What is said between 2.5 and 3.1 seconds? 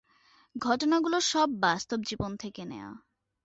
নেওয়া।